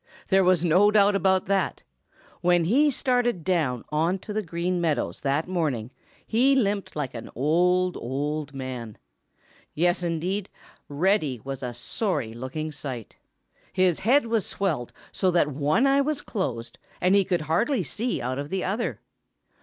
[0.29, 1.83] There was no doubt about that.
[2.41, 5.91] When he started down on to the Green Meadows that morning
[6.25, 8.97] he limped like an old, old man.
[9.75, 10.49] Yes indeed,
[10.89, 13.17] Reddy was a sorry looking sight.
[13.71, 18.23] His head was swelled so that one eye was closed, and he could hardly see
[18.23, 19.01] out of the other.